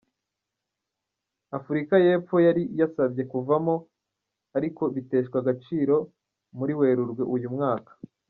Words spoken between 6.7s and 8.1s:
Werurwe uyu mwaka.